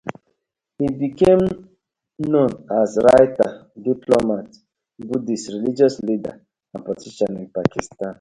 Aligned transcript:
He 0.79 0.87
became 1.01 1.43
known 2.29 2.49
as 2.81 2.89
a 2.97 3.01
writer, 3.03 3.49
diplomat, 3.89 4.47
Buddhist 4.97 5.49
religious 5.55 5.95
leader 5.99 6.35
and 6.73 6.83
politician 6.83 7.31
in 7.41 7.47
Pakistan. 7.59 8.09